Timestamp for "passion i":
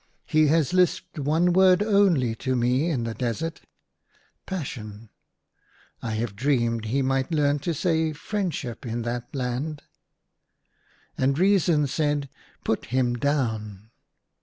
4.47-6.13